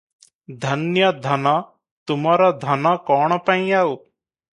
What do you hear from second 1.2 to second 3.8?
ଧନ! ତୁମର ଧନ କଣ ପାଇଁ